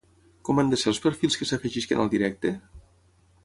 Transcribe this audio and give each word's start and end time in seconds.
Com 0.47 0.61
han 0.61 0.71
de 0.71 0.79
ser 0.83 0.87
els 0.93 1.01
perfils 1.03 1.39
que 1.41 1.49
s'afegeixin 1.49 2.03
al 2.05 2.13
directe? 2.17 2.57